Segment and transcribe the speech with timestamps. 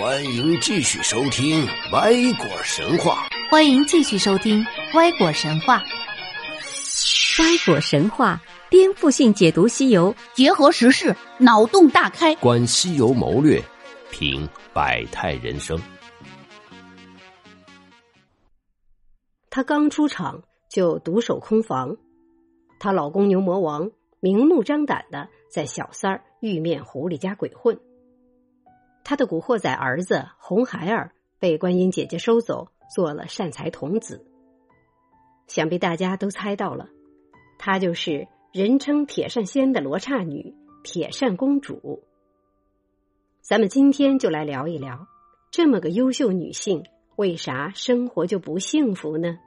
[0.00, 3.26] 欢迎继续收听《歪果神话》。
[3.50, 4.64] 欢迎继续收听
[4.96, 5.82] 《歪果神话》。
[7.42, 8.40] 歪果神话
[8.70, 13.60] 颠覆性解读西游，结合时事，脑洞大开，观西游谋略，
[14.12, 15.76] 品百态人生。
[19.50, 20.40] 她刚出场
[20.70, 21.96] 就独守空房，
[22.78, 23.90] 她老公牛魔王
[24.20, 27.76] 明目张胆的在小三儿玉面狐狸家鬼混。
[29.08, 34.26] 他的古惑仔儿子红孩儿被观音姐姐收走，做了善财童子。
[35.46, 36.90] 想必大家都猜到了，
[37.58, 40.54] 她就是人称铁扇仙的罗刹女
[40.84, 42.02] 铁扇公主。
[43.40, 45.06] 咱们今天就来聊一聊，
[45.50, 46.84] 这么个优秀女性，
[47.16, 49.38] 为啥生活就不幸福呢？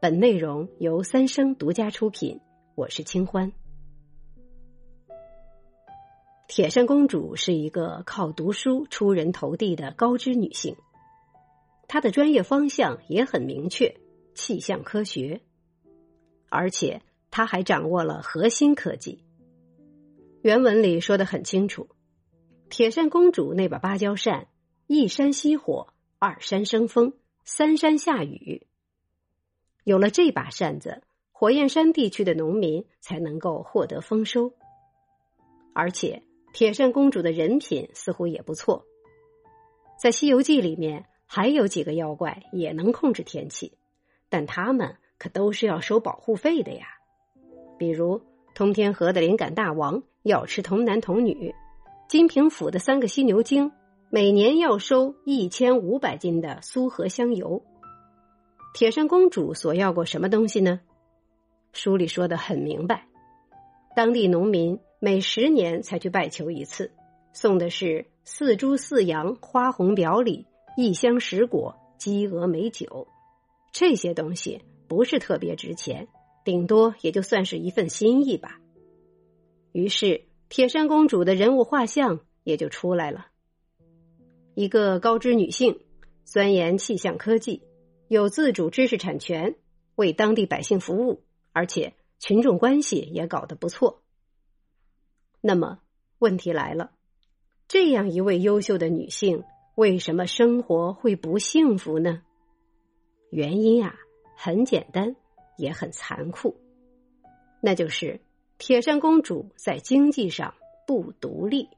[0.00, 2.40] 本内容由三生独家出品，
[2.76, 3.50] 我是清欢。
[6.48, 10.76] 铁扇公主是一个靠读书出人头地的高知女性，
[11.88, 13.96] 她的专业方向也很明确，
[14.32, 15.40] 气象科学，
[16.48, 19.24] 而且她还掌握了核心科技。
[20.40, 21.88] 原文里说的很清楚，
[22.70, 24.46] 铁扇公主那把芭蕉扇，
[24.86, 28.68] 一扇熄火，二扇生风，三扇下雨。
[29.82, 34.52] 有了这把扇子，火焰山地区的农民才能够获得丰收，
[35.74, 36.22] 而且。
[36.56, 38.86] 铁扇公主的人品似乎也不错，
[40.00, 43.76] 在《西游记》里面还有几个妖怪也能控制天气，
[44.30, 46.86] 但他们可都是要收保护费的呀。
[47.76, 48.22] 比如
[48.54, 51.54] 通天河的灵感大王要吃童男童女，
[52.08, 53.70] 金平府的三个犀牛精
[54.08, 57.62] 每年要收一千五百斤的苏合香油。
[58.72, 60.80] 铁扇公主索要过什么东西呢？
[61.74, 63.06] 书里说的很明白，
[63.94, 64.80] 当地农民。
[64.98, 66.90] 每十年才去拜求一次，
[67.32, 73.06] 送的是四猪四羊、花红表里、一箱石果、鸡鹅美酒，
[73.72, 76.08] 这些东西不是特别值钱，
[76.44, 78.58] 顶多也就算是一份心意吧。
[79.72, 83.26] 于是，铁扇公主的人物画像也就出来了：
[84.54, 85.78] 一个高知女性，
[86.24, 87.62] 钻研气象科技，
[88.08, 89.56] 有自主知识产权，
[89.94, 91.22] 为当地百姓服务，
[91.52, 94.02] 而且群众关系也搞得不错。
[95.40, 95.80] 那么
[96.18, 96.92] 问题来了，
[97.68, 102.22] 这样一位优秀的女性，为什么生活会不幸福呢？
[103.30, 103.94] 原因啊，
[104.36, 105.16] 很简单，
[105.56, 106.56] 也很残酷，
[107.60, 108.20] 那就是
[108.58, 110.54] 铁扇公主在经济上
[110.86, 111.68] 不独立。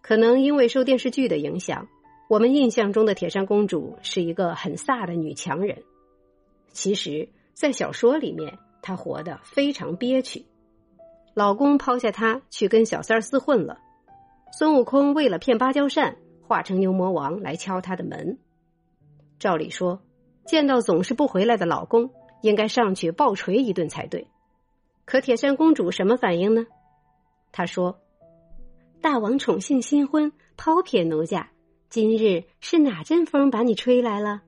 [0.00, 1.88] 可能因为受电视剧的影响，
[2.28, 5.84] 我们印象中的铁扇公主是一个很飒的女强人，
[6.70, 10.46] 其实，在小说里面，她活得非常憋屈。
[11.34, 13.78] 老公抛下她去跟小三儿厮混了，
[14.52, 18.38] 孙悟空为了骗芭蕉扇，化成牛魔王来敲她的门。
[19.38, 20.02] 照理说，
[20.46, 22.10] 见到总是不回来的老公，
[22.42, 24.28] 应该上去暴锤一顿才对。
[25.04, 26.66] 可铁扇公主什么反应呢？
[27.50, 27.98] 她说
[29.00, 31.50] ：“大王宠幸新婚，抛撇奴家，
[31.88, 34.42] 今日是哪阵风把你吹来了？”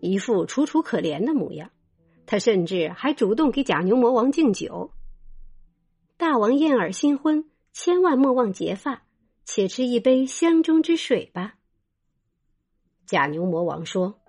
[0.00, 1.70] 一副楚楚可怜的模样。
[2.26, 4.90] 她甚至还主动给假牛魔王敬酒。
[6.22, 9.02] 大王燕儿新婚，千万莫忘结发，
[9.44, 11.54] 且吃一杯香中之水吧。
[13.06, 14.20] 假牛魔王说：“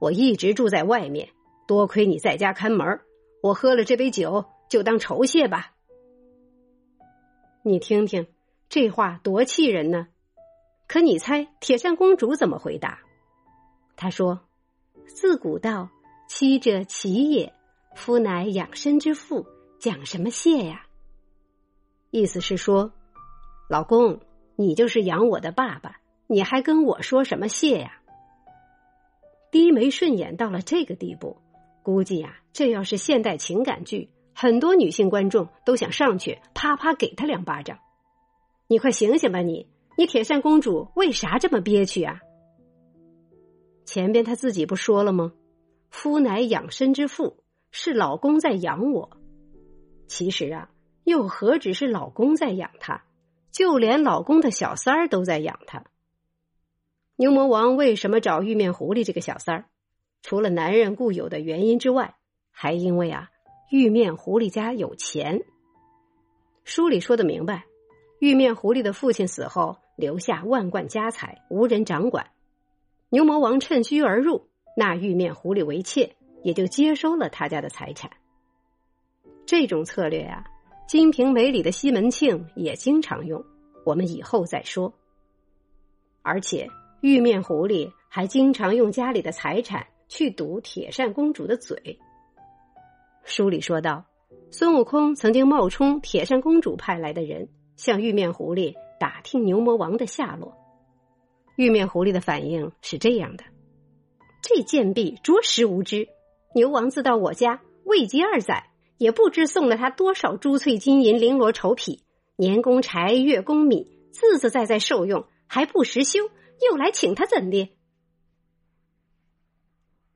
[0.00, 1.28] 我一直住在外面，
[1.68, 2.98] 多亏你在家看门
[3.42, 5.74] 我喝了这杯酒就当酬谢吧。”
[7.62, 8.26] 你听听
[8.70, 10.08] 这话多气人呢！
[10.88, 13.00] 可你猜铁扇公主怎么回答？
[13.96, 14.40] 她说
[15.04, 15.90] ：“自古道，
[16.26, 17.52] 妻者妻也，
[17.94, 19.46] 夫乃养身之父，
[19.78, 20.86] 讲什么谢呀？”
[22.12, 22.92] 意思是说，
[23.70, 24.20] 老公，
[24.54, 25.96] 你就是养我的爸爸，
[26.26, 28.02] 你还跟我说什么谢呀？
[29.50, 31.38] 低眉顺眼到了这个地步，
[31.82, 37.78] 估计呀，这要是现代情感剧，很多女性观众都想上去啪啪给他两巴掌。
[38.66, 39.66] 你快醒醒吧，你
[39.96, 42.20] 你铁扇公主为啥这么憋屈啊？
[43.86, 45.32] 前边她自己不说了吗？
[45.88, 47.38] 夫乃养身之父，
[47.70, 49.16] 是老公在养我。
[50.06, 50.68] 其实啊。
[51.04, 53.02] 又何止是老公在养她，
[53.50, 55.84] 就连老公的小三儿都在养她。
[57.16, 59.64] 牛魔王为什么找玉面狐狸这个小三儿？
[60.22, 62.14] 除了男人固有的原因之外，
[62.50, 63.30] 还因为啊，
[63.70, 65.42] 玉面狐狸家有钱。
[66.64, 67.64] 书里说的明白，
[68.20, 72.30] 玉面狐狸的父亲死后留下万贯家财，无人掌管。
[73.08, 78.12] 牛魔王趁虚而入，纳玉面狐狸为妾，也就接收了他家的财产。
[79.44, 80.44] 这种策略呀。
[80.86, 83.44] 《金瓶梅》里的西门庆也经常用，
[83.84, 84.92] 我们以后再说。
[86.22, 86.68] 而且
[87.00, 91.98] 玉面狐狸还经常用家里的财产去堵铁扇公主的嘴。
[93.24, 94.04] 书里说道，
[94.50, 100.56] 孙悟空曾经冒充铁扇公主派来的人，向玉面狐狸打听牛魔王的下落。
[101.56, 103.44] 玉面狐狸的反应是这样的：
[104.42, 106.08] 这贱婢着实无知，
[106.54, 108.70] 牛王自到我家未及二载，
[109.02, 112.04] 也不知送了他多少珠翠金银、绫罗绸匹、
[112.36, 117.76] 年公柴、月公米，自自在在受用，还不时休，又来请他怎的？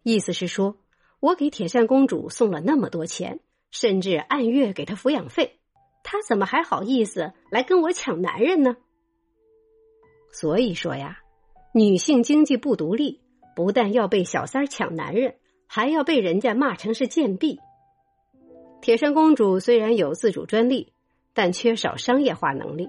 [0.05, 0.77] 意思是说，
[1.19, 3.41] 我给铁扇公主送了那么多钱，
[3.73, 5.59] 甚至按月给她抚养费，
[6.05, 8.77] 她怎么还好意思来跟我抢男人呢？
[10.31, 11.19] 所以说呀。
[11.75, 13.21] 女性经济不独立，
[13.57, 15.35] 不但要被小三抢男人，
[15.67, 17.59] 还要被人家骂成是贱婢。
[18.87, 20.93] 铁扇公主虽然有自主专利，
[21.35, 22.89] 但缺少商业化能力，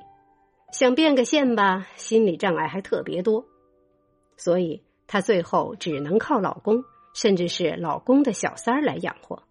[0.71, 3.47] 想变个现吧，心理障碍还特别多，
[4.35, 6.83] 所以她最后只能靠老公，
[7.15, 9.41] 甚至是老公的小三儿来养活，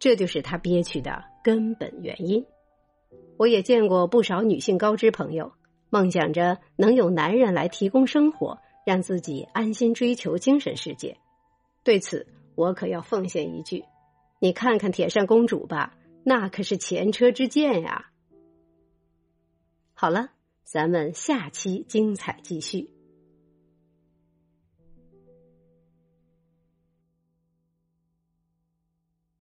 [0.00, 2.44] 这就是她憋屈的根本原因。
[3.36, 5.52] 我也见过不少女性高知朋友。
[5.88, 11.16] 梦想着能有男人来提供生活，让自己安心追求精神世界。
[11.84, 13.84] 对此，我可要奉献一句：
[14.44, 18.10] 你看看铁扇公主吧，那可是前车之鉴呀。
[19.94, 20.32] 好了，
[20.62, 22.93] 咱们下期精彩继续。